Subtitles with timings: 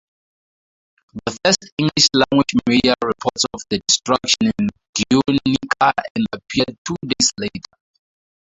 [1.25, 4.69] The first English-language media reports of the destruction in
[5.11, 5.93] Guernica
[6.33, 7.77] appeared two days later.